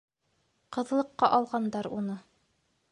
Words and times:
Ҡыҙлыҡҡа 0.77 1.31
алғандар 1.39 1.93
уны. 2.01 2.19